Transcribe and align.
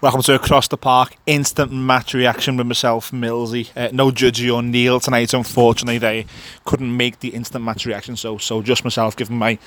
Welcome 0.00 0.22
to 0.22 0.36
Across 0.36 0.68
the 0.68 0.76
Park. 0.76 1.16
Instant 1.26 1.72
match 1.72 2.14
reaction 2.14 2.56
with 2.56 2.68
myself, 2.68 3.10
Millsy. 3.10 3.76
Uh, 3.76 3.88
no 3.92 4.12
Judgy 4.12 4.54
or 4.54 4.62
Neil 4.62 5.00
tonight. 5.00 5.34
Unfortunately, 5.34 5.98
they 5.98 6.24
couldn't 6.64 6.96
make 6.96 7.18
the 7.18 7.30
instant 7.30 7.64
match 7.64 7.84
reaction, 7.84 8.14
so 8.14 8.38
so 8.38 8.62
just 8.62 8.84
myself 8.84 9.16
giving 9.16 9.36
my 9.36 9.58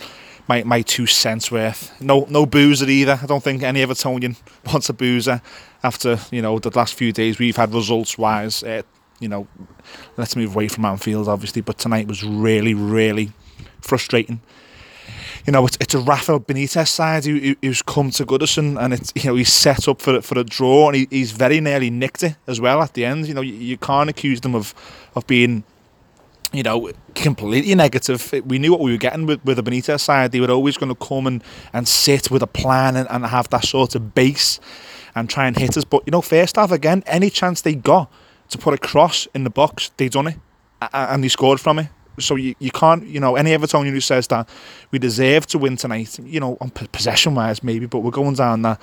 my, 0.47 0.63
my 0.63 0.83
two 0.83 1.05
cents 1.05 1.51
worth. 1.51 1.91
No 2.01 2.25
no 2.29 2.45
boozer 2.45 2.87
either. 2.87 3.19
I 3.21 3.25
don't 3.25 3.43
think 3.43 3.61
any 3.61 3.81
Evertonian 3.81 4.37
wants 4.71 4.87
a 4.87 4.93
boozer 4.93 5.41
after 5.83 6.17
you 6.31 6.41
know 6.41 6.59
the 6.59 6.71
last 6.77 6.93
few 6.93 7.11
days 7.11 7.37
we've 7.37 7.57
had 7.57 7.73
results 7.73 8.17
wise. 8.17 8.63
Uh, 8.63 8.83
you 9.19 9.27
know, 9.27 9.49
let's 10.15 10.37
move 10.37 10.55
away 10.55 10.69
from 10.69 10.85
Anfield 10.85 11.27
obviously, 11.27 11.61
but 11.61 11.77
tonight 11.77 12.07
was 12.07 12.23
really 12.23 12.73
really 12.73 13.33
frustrating 13.81 14.39
you 15.45 15.53
know, 15.53 15.65
it's, 15.65 15.77
it's 15.79 15.93
a 15.93 15.99
Rafael 15.99 16.39
Benitez 16.39 16.87
side 16.87 17.25
who, 17.25 17.55
who's 17.61 17.81
come 17.81 18.11
to 18.11 18.25
Goodison 18.25 18.81
and 18.81 18.93
it's, 18.93 19.11
you 19.15 19.25
know, 19.25 19.35
he's 19.35 19.51
set 19.51 19.87
up 19.87 20.01
for, 20.01 20.21
for 20.21 20.37
a 20.37 20.43
draw 20.43 20.87
and 20.89 20.95
he, 20.95 21.07
he's 21.09 21.31
very 21.31 21.59
nearly 21.59 21.89
nicked 21.89 22.23
it 22.23 22.35
as 22.47 22.61
well 22.61 22.81
at 22.81 22.93
the 22.93 23.05
end. 23.05 23.27
You 23.27 23.33
know, 23.33 23.41
you, 23.41 23.53
you 23.53 23.77
can't 23.77 24.09
accuse 24.09 24.41
them 24.41 24.55
of, 24.55 24.73
of 25.15 25.25
being, 25.27 25.63
you 26.53 26.63
know, 26.63 26.91
completely 27.15 27.73
negative. 27.75 28.33
We 28.45 28.59
knew 28.59 28.71
what 28.71 28.81
we 28.81 28.91
were 28.91 28.97
getting 28.97 29.25
with, 29.25 29.43
with 29.43 29.57
the 29.57 29.63
Benitez 29.63 30.01
side. 30.01 30.31
They 30.31 30.39
were 30.39 30.51
always 30.51 30.77
going 30.77 30.93
to 30.93 31.05
come 31.05 31.27
and, 31.27 31.43
and 31.73 31.87
sit 31.87 32.29
with 32.29 32.43
a 32.43 32.47
plan 32.47 32.95
and, 32.95 33.09
and 33.09 33.25
have 33.25 33.49
that 33.49 33.65
sort 33.65 33.95
of 33.95 34.13
base 34.13 34.59
and 35.15 35.29
try 35.29 35.47
and 35.47 35.57
hit 35.57 35.75
us. 35.77 35.83
But, 35.83 36.03
you 36.05 36.11
know, 36.11 36.21
first 36.21 36.55
half 36.55 36.71
again, 36.71 37.03
any 37.07 37.29
chance 37.29 37.61
they 37.61 37.75
got 37.75 38.11
to 38.49 38.57
put 38.57 38.73
a 38.73 38.77
cross 38.77 39.27
in 39.33 39.43
the 39.43 39.49
box, 39.49 39.91
they 39.97 40.09
done 40.09 40.27
it 40.27 40.37
and 40.93 41.23
they 41.23 41.27
scored 41.27 41.59
from 41.59 41.79
it 41.79 41.87
so 42.21 42.35
you, 42.35 42.55
you 42.59 42.71
can't, 42.71 43.05
you 43.05 43.19
know, 43.19 43.35
any 43.35 43.51
Evertonian 43.51 43.91
who 43.91 44.01
says 44.01 44.27
that 44.27 44.47
we 44.91 44.99
deserve 44.99 45.47
to 45.47 45.57
win 45.57 45.77
tonight, 45.77 46.19
you 46.19 46.39
know, 46.39 46.57
on 46.61 46.69
possession 46.69 47.35
wise 47.35 47.63
maybe, 47.63 47.85
but 47.85 47.99
we're 47.99 48.11
going 48.11 48.35
down 48.35 48.61
that, 48.61 48.79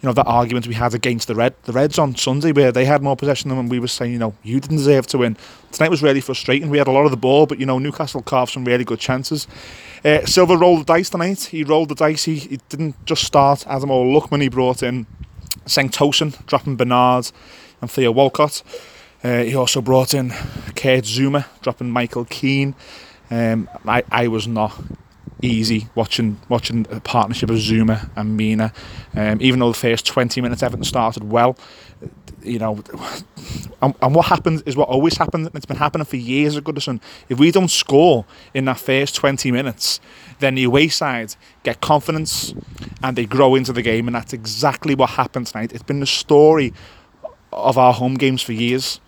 you 0.00 0.06
know, 0.06 0.12
that 0.12 0.26
argument 0.26 0.66
we 0.66 0.74
had 0.74 0.94
against 0.94 1.28
the 1.28 1.34
Red, 1.34 1.54
the 1.64 1.72
Reds 1.72 1.98
on 1.98 2.14
Sunday 2.16 2.52
where 2.52 2.72
they 2.72 2.84
had 2.84 3.02
more 3.02 3.16
possession 3.16 3.50
than 3.50 3.68
we 3.68 3.78
were 3.78 3.88
saying, 3.88 4.12
you 4.12 4.18
know, 4.18 4.34
you 4.42 4.60
didn't 4.60 4.78
deserve 4.78 5.06
to 5.08 5.18
win. 5.18 5.36
Tonight 5.72 5.90
was 5.90 6.02
really 6.02 6.20
frustrating. 6.20 6.70
We 6.70 6.78
had 6.78 6.88
a 6.88 6.92
lot 6.92 7.04
of 7.04 7.10
the 7.10 7.16
ball, 7.16 7.46
but 7.46 7.60
you 7.60 7.66
know, 7.66 7.78
Newcastle 7.78 8.22
carved 8.22 8.52
some 8.52 8.64
really 8.64 8.84
good 8.84 8.98
chances. 8.98 9.46
Uh, 10.04 10.24
Silva 10.24 10.56
rolled 10.56 10.80
the 10.80 10.84
dice 10.84 11.10
tonight. 11.10 11.44
He 11.44 11.62
rolled 11.64 11.90
the 11.90 11.94
dice. 11.94 12.24
He, 12.24 12.36
he 12.36 12.58
didn't 12.68 13.04
just 13.04 13.24
start 13.24 13.60
Ademola 13.60 14.20
Lookman. 14.20 14.40
He 14.40 14.48
brought 14.48 14.82
in 14.82 15.06
Cenk 15.66 15.90
Tosun, 15.90 16.44
dropping 16.46 16.76
Bernard 16.76 17.30
and 17.80 17.90
Theo 17.90 18.10
Walcott. 18.10 18.62
Uh, 19.22 19.42
he 19.42 19.54
also 19.54 19.80
brought 19.80 20.14
in 20.14 20.30
Kurt 20.76 21.04
Zouma, 21.04 21.46
dropping 21.62 21.90
Michael 21.90 22.24
Keane. 22.24 22.74
Um, 23.30 23.68
I, 23.86 24.02
I 24.10 24.28
was 24.28 24.48
not 24.48 24.72
easy 25.42 25.88
watching 25.94 26.38
watching 26.48 26.82
the 26.84 27.00
partnership 27.00 27.50
of 27.50 27.56
Zouma 27.56 28.10
and 28.16 28.36
Mina. 28.36 28.72
Um, 29.14 29.38
even 29.40 29.60
though 29.60 29.68
the 29.68 29.78
first 29.78 30.06
20 30.06 30.40
minutes 30.40 30.62
Everton 30.62 30.84
started 30.84 31.24
well, 31.24 31.56
you 32.42 32.58
know, 32.58 32.82
and, 33.82 33.94
and 34.00 34.14
what 34.14 34.26
happens 34.26 34.62
is 34.62 34.76
what 34.76 34.88
always 34.88 35.16
happens. 35.16 35.48
It's 35.54 35.66
been 35.66 35.76
happening 35.76 36.04
for 36.06 36.16
years 36.16 36.56
at 36.56 36.64
Goodison. 36.64 37.00
If 37.28 37.38
we 37.38 37.50
don't 37.50 37.70
score 37.70 38.24
in 38.54 38.64
that 38.66 38.78
first 38.78 39.14
20 39.16 39.50
minutes, 39.52 40.00
then 40.38 40.54
the 40.54 40.64
away 40.64 40.88
side 40.88 41.36
get 41.62 41.80
confidence 41.80 42.54
and 43.02 43.16
they 43.16 43.26
grow 43.26 43.54
into 43.54 43.72
the 43.72 43.82
game, 43.82 44.08
and 44.08 44.14
that's 44.14 44.32
exactly 44.32 44.94
what 44.94 45.10
happened 45.10 45.48
tonight. 45.48 45.72
It's 45.72 45.82
been 45.82 46.00
the 46.00 46.06
story 46.06 46.72
of 47.52 47.76
our 47.76 47.92
home 47.92 48.14
games 48.14 48.42
for 48.42 48.52
years. 48.52 49.00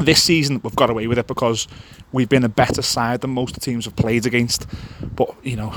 This 0.00 0.22
season, 0.22 0.60
we've 0.62 0.76
got 0.76 0.90
away 0.90 1.06
with 1.06 1.18
it 1.18 1.26
because 1.26 1.68
we've 2.12 2.28
been 2.28 2.44
a 2.44 2.48
better 2.48 2.82
side 2.82 3.20
than 3.20 3.30
most 3.30 3.60
teams 3.60 3.84
have 3.84 3.96
played 3.96 4.26
against. 4.26 4.66
But, 5.14 5.34
you 5.44 5.56
know, 5.56 5.68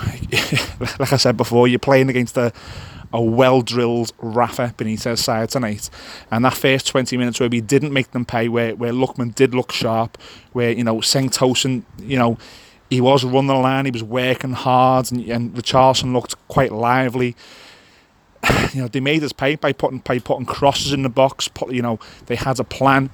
like 1.00 1.14
I 1.14 1.18
said 1.18 1.38
before, 1.38 1.68
you're 1.68 1.80
playing 1.80 2.10
against 2.10 2.38
a, 2.38 2.54
a 3.14 3.22
well 3.22 3.62
drilled 3.62 4.14
Rafa 4.20 4.74
Benitez 4.78 5.20
side 5.20 5.50
tonight. 5.50 5.90
And 6.32 6.46
that 6.46 6.54
first 6.54 6.88
20 6.88 7.18
minutes 7.18 7.40
where 7.40 7.50
we 7.50 7.62
didn't 7.62 7.94
make 7.94 8.12
them 8.12 8.26
pay, 8.26 8.48
where, 8.48 8.76
where 8.76 8.94
Lookman 8.94 9.36
did 9.36 9.54
look 9.54 9.72
sharp, 9.72 10.18
where, 10.54 10.72
you 10.72 10.84
know, 10.84 10.98
Cenk 10.98 11.36
Tosun, 11.36 11.84
you 12.00 12.18
know, 12.18 12.38
he 12.92 13.00
was 13.00 13.24
running 13.24 13.48
the 13.48 13.56
line, 13.56 13.86
he 13.86 13.92
was 13.92 14.04
working 14.04 14.52
hard, 14.52 15.12
and, 15.12 15.22
and 15.30 15.54
Richarlison 15.54 16.14
looked 16.14 16.36
quite 16.48 16.72
lively. 16.72 17.36
You 18.74 18.84
know, 18.84 18.88
they 18.88 19.02
made 19.02 19.22
us 19.22 19.34
pay 19.34 19.56
by 19.56 19.74
putting 19.74 20.00
by 20.00 20.20
putting 20.20 20.46
crosses 20.46 20.94
in 20.94 21.04
the 21.04 21.10
box. 21.10 21.50
Put, 21.50 21.74
you 21.74 21.82
know, 21.82 22.00
they 22.28 22.38
had 22.38 22.58
a 22.58 22.64
plan 22.64 23.10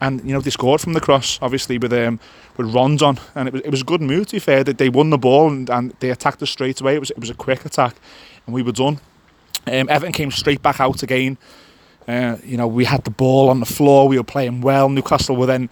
and 0.00 0.22
you 0.24 0.32
know 0.32 0.40
they 0.40 0.50
scored 0.50 0.80
from 0.80 0.92
the 0.92 1.00
cross, 1.00 1.38
obviously 1.40 1.78
with 1.78 1.92
um 1.92 2.20
with 2.56 2.74
Rondon, 2.74 3.18
and 3.34 3.48
it 3.48 3.52
was 3.52 3.62
it 3.62 3.70
was 3.70 3.80
a 3.82 3.84
good 3.84 4.02
move. 4.02 4.26
To 4.26 4.36
be 4.36 4.40
fair, 4.40 4.64
that 4.64 4.78
they 4.78 4.88
won 4.88 5.10
the 5.10 5.18
ball 5.18 5.48
and, 5.48 5.70
and 5.70 5.94
they 6.00 6.10
attacked 6.10 6.42
us 6.42 6.50
straight 6.50 6.80
away. 6.80 6.94
It 6.96 7.00
was 7.00 7.10
it 7.10 7.18
was 7.18 7.30
a 7.30 7.34
quick 7.34 7.64
attack, 7.64 7.96
and 8.46 8.54
we 8.54 8.62
were 8.62 8.72
done. 8.72 9.00
Um, 9.66 9.88
Everton 9.88 10.12
came 10.12 10.30
straight 10.30 10.62
back 10.62 10.80
out 10.80 11.02
again. 11.02 11.38
Uh, 12.06 12.36
you 12.44 12.56
know, 12.56 12.68
we 12.68 12.84
had 12.84 13.02
the 13.04 13.10
ball 13.10 13.48
on 13.48 13.58
the 13.58 13.66
floor. 13.66 14.06
We 14.06 14.16
were 14.16 14.24
playing 14.24 14.60
well. 14.60 14.88
Newcastle 14.88 15.34
were 15.34 15.46
then, 15.46 15.68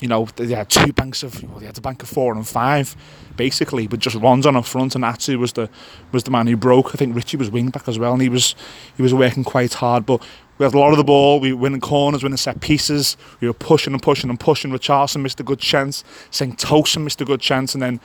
you 0.00 0.08
know, 0.08 0.24
they 0.36 0.54
had 0.54 0.70
two 0.70 0.92
banks 0.92 1.22
of 1.22 1.42
well, 1.42 1.58
they 1.58 1.66
had 1.66 1.76
a 1.76 1.80
bank 1.80 2.02
of 2.02 2.08
four 2.08 2.32
and 2.34 2.46
five, 2.46 2.96
basically, 3.36 3.86
but 3.86 3.98
just 3.98 4.16
Rondon 4.16 4.56
up 4.56 4.64
front, 4.64 4.94
and 4.94 5.04
Atsu 5.04 5.38
was 5.38 5.52
the 5.52 5.68
was 6.10 6.24
the 6.24 6.30
man 6.30 6.46
who 6.46 6.56
broke. 6.56 6.94
I 6.94 6.98
think 6.98 7.14
Richie 7.14 7.36
was 7.36 7.50
wing 7.50 7.68
back 7.68 7.86
as 7.86 7.98
well, 7.98 8.12
and 8.12 8.22
he 8.22 8.28
was 8.28 8.54
he 8.96 9.02
was 9.02 9.12
working 9.12 9.44
quite 9.44 9.74
hard. 9.74 10.06
But 10.06 10.22
we 10.60 10.64
had 10.64 10.74
a 10.74 10.78
lot 10.78 10.92
of 10.92 10.98
the 10.98 11.04
ball. 11.04 11.40
We 11.40 11.52
were 11.52 11.58
winning 11.58 11.80
corners, 11.80 12.22
winning 12.22 12.36
set 12.36 12.60
pieces. 12.60 13.16
We 13.40 13.48
were 13.48 13.54
pushing 13.54 13.94
and 13.94 14.02
pushing 14.02 14.28
and 14.28 14.38
pushing. 14.38 14.70
Richarlison 14.70 15.22
missed 15.22 15.40
a 15.40 15.42
good 15.42 15.58
chance. 15.58 16.04
St. 16.30 16.58
Tosun 16.58 17.02
missed 17.02 17.20
a 17.22 17.24
good 17.24 17.40
chance. 17.40 17.74
And 17.74 17.82
then 17.82 17.98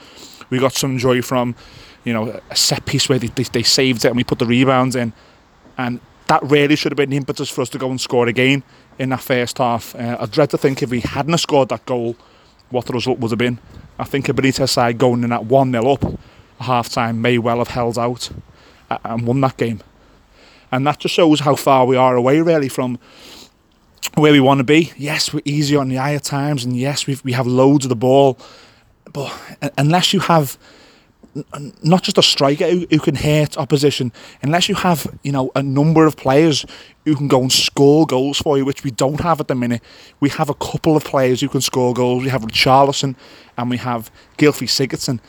we 0.48 0.58
got 0.58 0.72
some 0.72 0.96
joy 0.96 1.20
from, 1.20 1.54
you 2.04 2.14
know, 2.14 2.40
a 2.48 2.56
set 2.56 2.86
piece 2.86 3.10
where 3.10 3.18
they, 3.18 3.26
they, 3.26 3.42
they 3.42 3.62
saved 3.62 4.06
it 4.06 4.08
and 4.08 4.16
we 4.16 4.24
put 4.24 4.38
the 4.38 4.46
rebounds 4.46 4.96
in. 4.96 5.12
And 5.76 6.00
that 6.28 6.42
really 6.44 6.76
should 6.76 6.92
have 6.92 6.96
been 6.96 7.10
the 7.10 7.18
impetus 7.18 7.50
for 7.50 7.60
us 7.60 7.68
to 7.68 7.78
go 7.78 7.90
and 7.90 8.00
score 8.00 8.26
again 8.26 8.62
in 8.98 9.10
that 9.10 9.20
first 9.20 9.58
half. 9.58 9.94
Uh, 9.94 10.16
I 10.20 10.26
dread 10.26 10.50
to 10.50 10.58
think 10.58 10.82
if 10.82 10.90
we 10.90 11.00
hadn't 11.00 11.38
scored 11.38 11.68
that 11.70 11.86
goal, 11.86 12.16
what 12.70 12.86
the 12.86 12.92
result 12.92 13.18
would 13.18 13.30
have 13.30 13.38
been. 13.38 13.58
I 13.98 14.04
think 14.04 14.28
a 14.28 14.32
Benitez 14.32 14.70
side 14.70 14.98
going 14.98 15.24
in 15.24 15.32
at 15.32 15.44
1 15.44 15.72
0 15.72 15.92
up 15.92 16.04
half 16.60 16.88
time 16.88 17.20
may 17.20 17.38
well 17.38 17.58
have 17.58 17.68
held 17.68 17.98
out 17.98 18.30
and 19.04 19.26
won 19.26 19.40
that 19.42 19.56
game 19.56 19.82
and 20.72 20.86
that 20.86 20.98
just 20.98 21.14
shows 21.14 21.40
how 21.40 21.54
far 21.54 21.86
we 21.86 21.96
are 21.96 22.16
away 22.16 22.40
really 22.40 22.68
from 22.68 22.98
where 24.14 24.32
we 24.32 24.40
want 24.40 24.58
to 24.58 24.64
be. 24.64 24.92
Yes, 24.96 25.32
we're 25.32 25.42
easy 25.44 25.76
on 25.76 25.88
the 25.88 25.98
eye 25.98 26.14
at 26.14 26.24
times, 26.24 26.64
and 26.64 26.76
yes, 26.76 27.06
we 27.06 27.18
we 27.24 27.32
have 27.32 27.46
loads 27.46 27.84
of 27.84 27.88
the 27.90 27.96
ball, 27.96 28.38
but 29.12 29.32
unless 29.76 30.12
you 30.12 30.20
have 30.20 30.56
not 31.82 32.02
just 32.02 32.18
a 32.18 32.22
striker 32.22 32.68
who, 32.70 32.86
who, 32.90 32.98
can 32.98 33.14
hit 33.14 33.56
opposition, 33.58 34.12
unless 34.42 34.68
you 34.68 34.74
have 34.74 35.06
you 35.22 35.32
know 35.32 35.50
a 35.54 35.62
number 35.62 36.06
of 36.06 36.16
players 36.16 36.64
who 37.04 37.14
can 37.14 37.28
go 37.28 37.42
and 37.42 37.52
score 37.52 38.06
goals 38.06 38.38
for 38.38 38.56
you, 38.56 38.64
which 38.64 38.84
we 38.84 38.90
don't 38.90 39.20
have 39.20 39.40
at 39.40 39.48
the 39.48 39.54
minute. 39.54 39.82
We 40.20 40.28
have 40.30 40.50
a 40.50 40.54
couple 40.54 40.96
of 40.96 41.04
players 41.04 41.40
who 41.40 41.48
can 41.48 41.60
score 41.60 41.94
goals. 41.94 42.22
We 42.22 42.30
have 42.30 42.42
Richarlison 42.42 43.16
and 43.56 43.70
we 43.70 43.76
have 43.78 44.10
Gylfi 44.38 44.68
Sigurdsson, 44.68 45.20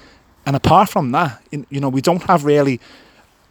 and 0.45 0.55
apart 0.55 0.89
from 0.89 1.11
that, 1.11 1.41
you 1.51 1.79
know 1.79 1.89
we 1.89 2.01
don't 2.01 2.23
have 2.23 2.45
really 2.45 2.79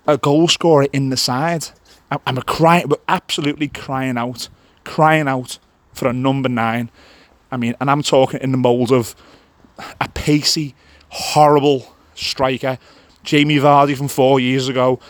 a 0.07 0.17
goal 0.17 0.49
scorer 0.49 0.87
in 0.93 1.11
the 1.11 1.17
side. 1.17 1.67
I'm 2.11 2.39
a 2.39 2.43
crying, 2.43 2.89
we're 2.89 2.97
absolutely 3.09 3.69
crying 3.69 4.17
out, 4.17 4.49
crying 4.85 5.27
out 5.27 5.59
for 5.93 6.09
a 6.09 6.13
number 6.13 6.49
nine. 6.49 6.91
I 7.51 7.57
mean, 7.57 7.75
and 7.81 7.91
I'm 7.91 8.03
talking 8.03 8.41
in 8.41 8.53
the 8.53 8.59
mould 8.59 8.93
of 8.93 9.17
a 10.01 10.09
pacey, 10.09 10.75
horrible 11.09 11.96
striker. 12.17 12.79
Jamie 13.23 13.57
Vardy 13.57 13.97
from 13.97 14.09
four 14.09 14.41
years 14.41 14.69
ago. 14.69 15.01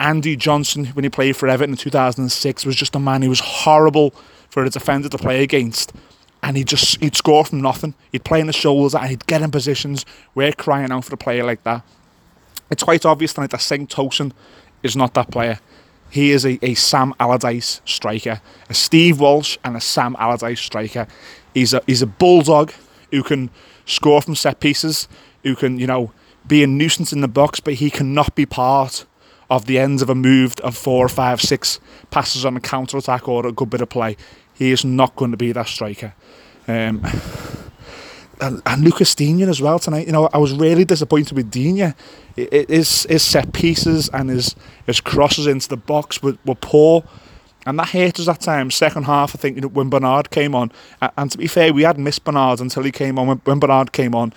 Andy 0.00 0.36
Johnson, 0.36 0.86
when 0.86 1.04
he 1.04 1.08
played 1.10 1.36
for 1.36 1.48
Everton 1.48 1.74
in 1.74 1.76
2006, 1.76 2.66
was 2.66 2.76
just 2.76 2.96
a 2.96 2.98
man 2.98 3.22
who 3.22 3.28
was 3.28 3.40
horrible 3.40 4.10
for 4.50 4.64
a 4.64 4.70
defender 4.70 5.08
to 5.08 5.18
play 5.18 5.42
against. 5.42 5.92
And 6.42 6.56
he'd 6.56 6.68
just, 6.68 7.00
he'd 7.00 7.16
score 7.16 7.44
from 7.44 7.60
nothing. 7.60 7.94
He'd 8.12 8.24
play 8.24 8.40
in 8.40 8.46
the 8.46 8.52
shoulders 8.52 8.94
and 8.94 9.08
he'd 9.08 9.26
get 9.26 9.42
in 9.42 9.50
positions. 9.50 10.04
We're 10.34 10.52
crying 10.52 10.90
out 10.90 11.04
for 11.04 11.14
a 11.14 11.18
player 11.18 11.44
like 11.44 11.62
that. 11.64 11.82
It's 12.70 12.82
quite 12.82 13.04
obvious 13.04 13.32
tonight 13.32 13.50
that 13.50 13.60
Cenk 13.60 13.88
Tosun 13.88 14.32
is 14.82 14.96
not 14.96 15.14
that 15.14 15.30
player. 15.30 15.58
He 16.10 16.30
is 16.30 16.44
a, 16.44 16.58
a 16.62 16.74
Sam 16.74 17.12
Allardyce 17.18 17.80
striker, 17.84 18.40
a 18.68 18.74
Steve 18.74 19.18
Walsh 19.18 19.58
and 19.64 19.76
a 19.76 19.80
Sam 19.80 20.14
Allardyce 20.18 20.60
striker. 20.60 21.08
He's 21.52 21.74
a 21.74 21.82
he's 21.86 22.02
a 22.02 22.06
bulldog 22.06 22.72
who 23.10 23.22
can 23.22 23.50
score 23.84 24.22
from 24.22 24.36
set 24.36 24.60
pieces, 24.60 25.08
who 25.42 25.56
can 25.56 25.78
you 25.78 25.86
know 25.86 26.12
be 26.46 26.62
a 26.62 26.66
nuisance 26.66 27.12
in 27.12 27.20
the 27.20 27.28
box, 27.28 27.60
but 27.60 27.74
he 27.74 27.90
cannot 27.90 28.34
be 28.34 28.46
part 28.46 29.06
of 29.50 29.66
the 29.66 29.78
ends 29.78 30.02
of 30.02 30.10
a 30.10 30.14
move 30.14 30.54
of 30.60 30.76
four 30.76 31.08
five, 31.08 31.40
six 31.40 31.80
passes 32.10 32.44
on 32.44 32.56
a 32.56 32.60
counter 32.60 32.96
attack 32.96 33.28
or 33.28 33.46
a 33.46 33.52
good 33.52 33.70
bit 33.70 33.80
of 33.80 33.88
play. 33.88 34.16
He 34.54 34.70
is 34.70 34.84
not 34.84 35.16
going 35.16 35.30
to 35.30 35.36
be 35.36 35.52
that 35.52 35.66
striker. 35.66 36.14
Um, 36.66 37.04
and, 38.40 38.84
Lucas 38.84 39.14
Digne 39.14 39.42
as 39.42 39.60
well 39.60 39.78
tonight. 39.78 40.06
You 40.06 40.12
know, 40.12 40.28
I 40.32 40.38
was 40.38 40.52
really 40.52 40.84
disappointed 40.84 41.36
with 41.36 41.50
Digne. 41.50 41.94
His, 42.36 43.04
his 43.04 43.22
set 43.22 43.52
pieces 43.52 44.08
and 44.10 44.30
his, 44.30 44.56
his 44.86 45.00
crosses 45.00 45.46
into 45.46 45.68
the 45.68 45.76
box 45.76 46.22
were, 46.22 46.36
were 46.44 46.54
poor. 46.54 47.04
And 47.66 47.78
that 47.78 47.88
hurt 47.88 48.20
us 48.20 48.26
that 48.26 48.40
time. 48.40 48.70
Second 48.70 49.04
half, 49.04 49.34
I 49.34 49.38
think, 49.38 49.56
you 49.56 49.62
know, 49.62 49.68
when 49.68 49.88
Bernard 49.88 50.30
came 50.30 50.54
on. 50.54 50.70
And 51.16 51.30
to 51.30 51.38
be 51.38 51.46
fair, 51.46 51.72
we 51.72 51.82
had 51.82 51.98
missed 51.98 52.24
Bernard 52.24 52.60
until 52.60 52.82
he 52.82 52.90
came 52.90 53.18
on. 53.18 53.40
When 53.44 53.58
Bernard 53.58 53.92
came 53.92 54.14
on, 54.14 54.34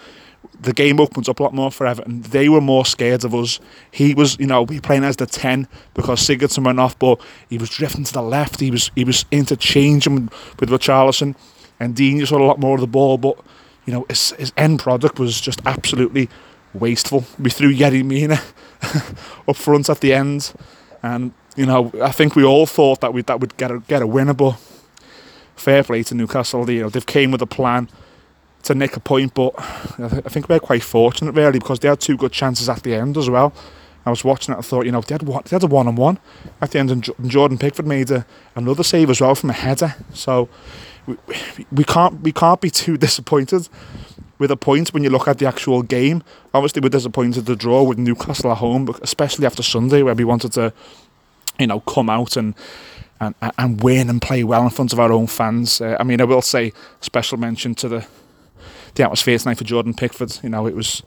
the 0.60 0.74
game 0.74 1.00
opens 1.00 1.30
up 1.30 1.39
a 1.39 1.44
lot 1.44 1.54
more 1.54 1.72
for 1.72 1.86
Everton. 1.86 2.22
They 2.22 2.50
were 2.50 2.62
more 2.62 2.86
scared 2.86 3.24
of 3.24 3.36
us. 3.36 3.60
He 3.92 4.13
was, 4.13 4.39
you 4.39 4.48
know, 4.48 4.66
he 4.66 4.80
playing 4.80 5.04
as 5.04 5.18
the 5.18 5.25
ten 5.25 5.68
because 5.94 6.19
Sigurdsson 6.19 6.66
went 6.66 6.80
off, 6.80 6.98
but 6.98 7.22
he 7.50 7.57
was 7.57 7.69
drifting 7.69 8.04
to 8.06 8.13
the 8.13 8.22
left. 8.22 8.60
He 8.60 8.72
was 8.72 8.92
he 8.95 9.04
was 9.04 9.25
interchanging 9.31 10.30
with 10.60 10.69
Richarlison, 10.69 11.36
and 11.80 11.95
Digne 11.95 12.19
just 12.19 12.31
saw 12.31 12.39
a 12.39 12.44
lot 12.44 12.60
more 12.60 12.75
of 12.75 12.81
the 12.81 12.88
ball. 12.88 13.18
But 13.18 13.39
you 13.86 13.94
know, 13.94 14.06
his, 14.10 14.31
his 14.31 14.54
end 14.57 14.80
product 14.80 15.19
was 15.19 15.39
just 15.39 15.62
absolutely 15.66 16.30
wasteful. 16.74 17.25
We 17.40 17.50
threw 17.50 17.74
Yerry 17.74 18.04
Mina 18.04 18.42
up 19.48 19.56
front 19.56 19.90
at 19.90 20.01
the 20.01 20.13
end, 20.13 20.54
and 21.04 21.33
you 21.56 21.66
know, 21.66 21.92
I 22.01 22.12
think 22.12 22.36
we 22.36 22.44
all 22.44 22.66
thought 22.66 23.01
that 23.01 23.13
we 23.13 23.22
that 23.24 23.40
would 23.40 23.56
get 23.57 23.72
a 23.72 23.80
get 23.80 24.01
a 24.01 24.07
winner, 24.07 24.33
but 24.33 24.57
fair 25.56 25.83
play 25.83 26.04
to 26.04 26.16
Newcastle. 26.16 26.69
You 26.69 26.81
know, 26.81 26.90
they've 26.90 27.06
came 27.06 27.31
with 27.31 27.42
a 27.42 27.48
plan 27.48 27.90
to 28.63 28.75
nick 28.75 28.95
a 28.95 29.00
point, 29.00 29.33
but 29.33 29.54
I 29.57 30.30
think 30.30 30.50
we're 30.50 30.59
quite 30.59 30.83
fortunate 30.83 31.33
really 31.33 31.59
because 31.59 31.80
they 31.80 31.88
had 31.88 32.00
two 32.00 32.18
good 32.18 32.31
chances 32.31 32.69
at 32.69 32.83
the 32.83 32.95
end 32.95 33.18
as 33.18 33.30
well. 33.30 33.54
I 34.06 34.09
was 34.09 34.24
watching 34.24 34.54
it, 34.54 34.57
I 34.57 34.62
thought, 34.62 34.86
you 34.86 34.92
know, 34.92 35.01
they 35.01 35.15
had 35.15 35.21
they 35.21 35.56
had 35.56 35.63
a 35.63 35.68
one 35.68 35.88
on 35.88 35.95
one 35.95 36.19
at 36.62 36.71
the 36.71 36.80
end, 36.80 36.92
and 36.92 37.30
Jordan 37.30 37.57
Pickford 37.57 37.86
made 37.86 38.09
a, 38.09 38.25
another 38.56 38.83
save 38.83 39.09
as 39.09 39.19
well 39.19 39.36
from 39.36 39.50
a 39.50 39.54
header. 39.54 39.95
So 40.13 40.48
we, 41.06 41.18
we 41.71 41.83
can't 41.83 42.21
we 42.21 42.31
can't 42.31 42.62
be 42.62 42.69
too 42.69 42.98
disappointed 43.06 43.68
with 44.39 44.51
a 44.51 44.56
point 44.56 44.94
when 44.94 45.04
you 45.04 45.09
look 45.09 45.27
at 45.27 45.39
the 45.39 45.45
actual 45.45 45.81
game. 45.81 46.24
Obviously, 46.54 46.81
we're 46.81 46.89
disappointed 46.89 47.45
to 47.45 47.56
draw 47.56 47.83
with 47.83 47.98
Newcastle 47.98 48.51
at 48.51 48.59
home, 48.59 48.86
but 48.86 49.01
especially 49.04 49.45
after 49.45 49.63
Sunday 49.63 50.04
where 50.04 50.15
we 50.15 50.24
wanted 50.24 50.54
to, 50.54 50.71
you 51.59 51.68
know, 51.68 51.81
come 51.81 52.09
out 52.09 52.38
and 52.38 52.56
and 53.19 53.36
and 53.57 53.83
win 53.83 54.09
and 54.09 54.21
play 54.21 54.44
well 54.44 54.63
in 54.63 54.69
front 54.69 54.94
of 54.94 55.01
our 55.01 55.12
own 55.12 55.27
fans. 55.27 55.81
Uh, 55.81 55.98
I 56.00 56.04
mean, 56.04 56.21
I 56.21 56.25
will 56.25 56.42
say 56.42 56.71
special 57.01 57.38
mention 57.38 57.75
to 57.75 57.89
the 57.89 58.07
the 58.95 59.04
atmosphere 59.04 59.38
tonight 59.38 59.57
for 59.57 59.63
Jordan 59.63 59.94
Pickford. 59.94 60.38
You 60.44 60.50
know, 60.50 60.68
it 60.68 60.75
was 60.75 61.04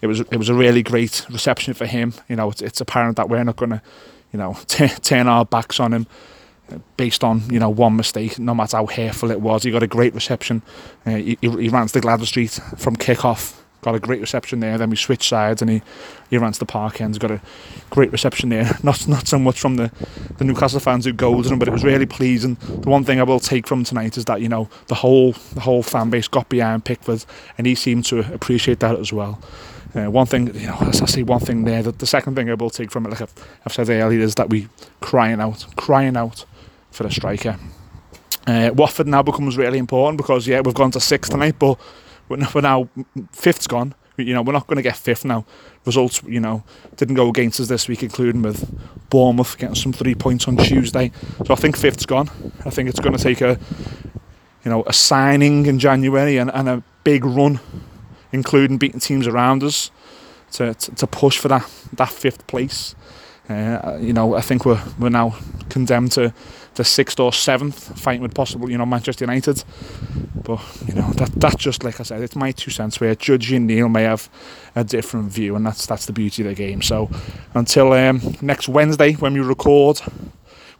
it 0.00 0.06
was 0.06 0.20
it 0.20 0.36
was 0.36 0.48
a 0.48 0.54
really 0.54 0.82
great 0.82 1.26
reception 1.30 1.74
for 1.74 1.86
him. 1.86 2.14
You 2.28 2.36
know, 2.36 2.50
it's, 2.50 2.62
it's 2.62 2.80
apparent 2.80 3.16
that 3.16 3.28
we're 3.28 3.44
not 3.44 3.56
going 3.56 3.70
to, 3.70 3.82
you 4.32 4.38
know, 4.38 4.56
t- 4.66 4.88
turn 4.88 5.28
our 5.28 5.44
backs 5.44 5.80
on 5.80 5.92
him 5.92 6.06
uh, 6.72 6.78
based 6.96 7.24
on 7.24 7.42
you 7.50 7.58
know 7.58 7.70
one 7.70 7.96
mistake, 7.96 8.38
no 8.38 8.54
matter 8.54 8.76
how 8.76 8.86
hateful 8.86 9.30
it 9.30 9.40
was. 9.40 9.62
He 9.62 9.70
got 9.70 9.82
a 9.82 9.86
great 9.86 10.14
reception. 10.14 10.62
Uh, 11.06 11.16
he, 11.16 11.38
he 11.40 11.68
ran 11.68 11.86
to 11.86 11.92
the 11.92 12.00
Gwladys 12.00 12.26
Street 12.26 12.60
from 12.76 12.96
kick 12.96 13.24
off 13.24 13.63
got 13.84 13.94
a 13.94 14.00
great 14.00 14.20
reception 14.20 14.60
there. 14.60 14.78
Then 14.78 14.88
we 14.88 14.96
switched 14.96 15.28
sides 15.28 15.60
and 15.60 15.70
he, 15.70 15.82
he 16.30 16.38
ran 16.38 16.52
to 16.52 16.58
the 16.58 16.64
park 16.64 17.00
ends, 17.00 17.18
got 17.18 17.30
a 17.30 17.40
great 17.90 18.10
reception 18.10 18.48
there. 18.48 18.78
Not 18.82 19.06
not 19.06 19.28
so 19.28 19.38
much 19.38 19.60
from 19.60 19.76
the, 19.76 19.92
the 20.38 20.44
Newcastle 20.44 20.80
fans 20.80 21.04
who 21.04 21.12
goaded 21.12 21.52
him, 21.52 21.58
but 21.58 21.68
it 21.68 21.72
was 21.72 21.84
really 21.84 22.06
pleasing. 22.06 22.54
The 22.54 22.88
one 22.88 23.04
thing 23.04 23.20
I 23.20 23.24
will 23.24 23.40
take 23.40 23.66
from 23.66 23.84
tonight 23.84 24.16
is 24.16 24.24
that 24.24 24.40
you 24.40 24.48
know 24.48 24.68
the 24.86 24.94
whole 24.94 25.32
the 25.52 25.60
whole 25.60 25.82
fan 25.82 26.10
base 26.10 26.28
got 26.28 26.48
behind 26.48 26.84
Pickford, 26.84 27.24
and 27.58 27.66
he 27.66 27.74
seemed 27.74 28.06
to 28.06 28.20
appreciate 28.32 28.80
that 28.80 28.98
as 28.98 29.12
well. 29.12 29.38
Uh, 29.94 30.10
one 30.10 30.26
thing, 30.26 30.52
you 30.54 30.66
know, 30.66 30.78
as 30.80 31.00
I 31.02 31.06
say, 31.06 31.22
one 31.22 31.40
thing 31.40 31.64
there. 31.64 31.82
The, 31.82 31.92
the 31.92 32.06
second 32.06 32.34
thing 32.34 32.50
I 32.50 32.54
will 32.54 32.70
take 32.70 32.90
from 32.90 33.06
it, 33.06 33.10
like 33.10 33.20
I've, 33.20 33.34
I've 33.64 33.72
said 33.72 33.88
earlier, 33.90 34.20
is 34.20 34.34
that 34.34 34.50
we 34.50 34.68
crying 35.00 35.40
out, 35.40 35.66
crying 35.76 36.16
out 36.16 36.44
for 36.90 37.06
a 37.06 37.12
striker. 37.12 37.58
Uh, 38.46 38.70
Watford 38.74 39.06
now 39.06 39.22
becomes 39.22 39.56
really 39.56 39.78
important 39.78 40.18
because 40.18 40.46
yeah, 40.46 40.60
we've 40.60 40.74
gone 40.74 40.90
to 40.92 41.00
six 41.00 41.28
tonight, 41.28 41.56
but 41.58 41.78
we're 42.28 42.60
now 42.60 42.88
fifth's 43.32 43.66
gone. 43.66 43.94
You 44.16 44.32
know, 44.32 44.42
we're 44.42 44.52
not 44.52 44.68
going 44.68 44.76
to 44.76 44.82
get 44.82 44.96
fifth 44.96 45.24
now. 45.24 45.44
Results, 45.84 46.22
you 46.22 46.38
know, 46.38 46.62
didn't 46.96 47.16
go 47.16 47.28
against 47.28 47.58
us 47.58 47.68
this 47.68 47.88
week, 47.88 48.02
including 48.02 48.42
with 48.42 48.70
Bournemouth 49.10 49.58
getting 49.58 49.74
some 49.74 49.92
three 49.92 50.14
points 50.14 50.46
on 50.46 50.56
Tuesday. 50.56 51.10
So 51.44 51.52
I 51.52 51.56
think 51.56 51.76
fifth's 51.76 52.06
gone. 52.06 52.30
I 52.64 52.70
think 52.70 52.88
it's 52.88 53.00
going 53.00 53.16
to 53.16 53.22
take 53.22 53.40
a, 53.40 53.58
you 54.64 54.70
know, 54.70 54.84
a 54.86 54.92
signing 54.92 55.66
in 55.66 55.78
January 55.80 56.38
and, 56.38 56.50
and 56.54 56.68
a 56.68 56.82
big 57.02 57.24
run, 57.24 57.58
including 58.32 58.78
beating 58.78 59.00
teams 59.00 59.26
around 59.26 59.64
us, 59.64 59.90
to, 60.52 60.74
to, 60.74 60.94
to 60.94 61.06
push 61.06 61.36
for 61.36 61.48
that 61.48 61.68
that 61.94 62.10
fifth 62.10 62.46
place. 62.46 62.94
Uh, 63.48 63.98
you 64.00 64.12
know, 64.12 64.34
I 64.34 64.40
think 64.40 64.64
we're 64.64 64.82
we're 64.98 65.10
now 65.10 65.36
condemned 65.68 66.12
to 66.12 66.32
the 66.74 66.84
sixth 66.84 67.20
or 67.20 67.32
seventh, 67.32 67.98
fighting 67.98 68.22
with 68.22 68.34
possible, 68.34 68.70
you 68.70 68.78
know, 68.78 68.86
Manchester 68.86 69.24
United. 69.24 69.64
But 70.42 70.60
you 70.86 70.94
know, 70.94 71.10
that 71.12 71.32
that's 71.36 71.56
just 71.56 71.84
like 71.84 72.00
I 72.00 72.02
said, 72.02 72.22
it's 72.22 72.36
my 72.36 72.52
two 72.52 72.70
cents. 72.70 73.00
Where 73.00 73.14
Judge 73.14 73.52
and 73.52 73.66
Neil 73.66 73.88
may 73.88 74.02
have 74.02 74.28
a 74.74 74.84
different 74.84 75.30
view, 75.30 75.56
and 75.56 75.66
that's 75.66 75.86
that's 75.86 76.06
the 76.06 76.12
beauty 76.12 76.42
of 76.42 76.48
the 76.48 76.54
game. 76.54 76.82
So 76.82 77.10
until 77.54 77.92
um, 77.92 78.20
next 78.40 78.68
Wednesday 78.68 79.14
when 79.14 79.34
we 79.34 79.40
record. 79.40 80.00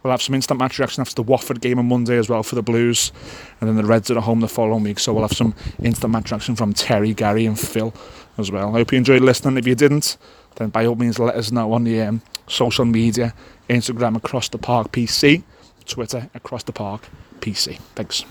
We'll 0.03 0.11
have 0.11 0.21
some 0.21 0.35
instant 0.35 0.59
match 0.59 0.77
reaction 0.77 1.01
after 1.01 1.15
the 1.15 1.23
Watford 1.23 1.61
game 1.61 1.79
on 1.79 1.87
Monday 1.87 2.15
as 2.19 2.29
well 2.29 2.43
for 2.43 2.53
the 2.53 2.61
Blues, 2.61 3.11
and 3.59 3.67
then 3.67 3.75
the 3.75 3.83
Reds 3.83 4.11
are 4.11 4.17
at 4.19 4.23
home 4.23 4.39
the 4.39 4.47
following 4.47 4.83
week. 4.83 4.99
So 4.99 5.11
we'll 5.11 5.23
have 5.23 5.35
some 5.35 5.55
instant 5.81 6.13
match 6.13 6.29
reaction 6.29 6.55
from 6.55 6.73
Terry, 6.73 7.15
Gary, 7.15 7.47
and 7.47 7.59
Phil 7.59 7.91
as 8.37 8.51
well. 8.51 8.69
I 8.69 8.73
hope 8.73 8.91
you 8.91 8.99
enjoyed 8.99 9.23
listening. 9.23 9.57
If 9.57 9.65
you 9.65 9.73
didn't, 9.73 10.17
then 10.57 10.69
by 10.69 10.85
all 10.85 10.93
means 10.93 11.17
let 11.17 11.33
us 11.33 11.51
know 11.51 11.73
on 11.73 11.85
the 11.85 12.01
um, 12.01 12.21
social 12.47 12.85
media, 12.85 13.33
Instagram 13.67 14.15
across 14.15 14.47
the 14.49 14.59
park 14.59 14.91
PC, 14.91 15.41
Twitter 15.85 16.29
across 16.33 16.63
the 16.63 16.73
park 16.73 17.09
PC. 17.39 17.79
Thanks. 17.95 18.25